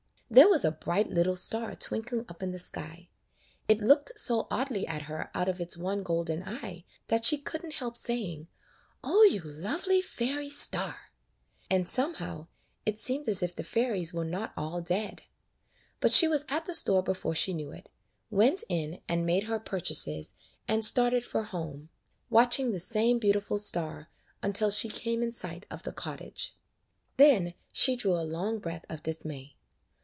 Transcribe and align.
There 0.33 0.47
was 0.47 0.63
a 0.63 0.71
bright 0.71 1.09
little 1.09 1.35
star 1.35 1.75
twinkling 1.75 2.23
up 2.29 2.41
in 2.41 2.53
the 2.53 2.57
sky. 2.59 3.09
It 3.67 3.79
looked 3.81 4.17
so 4.17 4.47
oddly 4.49 4.87
at 4.87 5.01
her 5.01 5.29
out 5.35 5.49
of 5.49 5.59
its 5.59 5.75
one 5.75 6.03
golden 6.03 6.41
eye 6.45 6.85
that 7.09 7.25
she 7.25 7.37
could 7.37 7.65
n't 7.65 7.73
help 7.73 7.97
saying, 7.97 8.47
"O 9.03 9.23
you 9.23 9.41
lovely 9.43 9.99
fairy 10.01 10.49
star!" 10.49 11.11
and 11.69 11.85
somehow 11.85 12.47
it 12.85 12.97
seemed 12.97 13.27
as 13.27 13.43
if 13.43 13.53
the 13.53 13.61
fairies 13.63 14.13
were 14.13 14.23
not 14.23 14.53
all 14.55 14.79
dead. 14.79 15.23
But 15.99 16.11
she 16.11 16.29
was 16.29 16.45
at 16.47 16.65
the 16.65 16.73
store 16.73 17.03
before 17.03 17.35
she 17.35 17.51
knew 17.53 17.71
it, 17.73 17.89
went 18.29 18.63
in 18.69 19.01
and 19.09 19.25
made 19.25 19.47
her 19.47 19.59
purchases, 19.59 20.31
and 20.65 20.85
started 20.85 21.25
for 21.25 21.41
[34 21.43 21.45
]"She 21.45 21.51
gave 21.51 21.51
Kathie 21.51 21.67
the 21.67 21.67
basket" 21.67 21.83
KATHIE^S 21.89 22.07
FAIRY 22.07 22.23
LAND 22.23 22.27
home, 22.29 22.29
watching 22.29 22.71
the 22.71 22.79
same 22.79 23.19
beautiful 23.19 23.59
star 23.59 24.09
until 24.41 24.71
she 24.71 24.87
came 24.87 25.21
in 25.21 25.33
sight 25.33 25.65
of 25.69 25.83
the 25.83 25.91
cottage. 25.91 26.55
Then 27.17 27.53
she 27.73 27.97
drew 27.97 28.15
a 28.15 28.23
long 28.23 28.59
breath 28.59 28.85
of 28.89 29.03
dismay. 29.03 29.57